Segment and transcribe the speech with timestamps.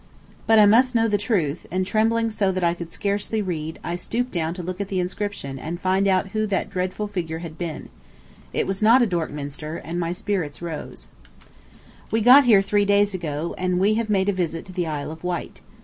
[0.47, 3.95] But I must know the truth, and trembling so that I could scarcely read, I
[3.95, 7.55] stooped down to look at the inscription and find out who that dreadful figure had
[7.55, 7.89] been.
[8.51, 11.09] It was not a Dorkminster, and my spirits rose.
[11.13, 14.09] [Illustration: "This might be a Dorkminster"] We got here three days ago, and we have
[14.09, 15.61] made a visit to the Isle of Wight.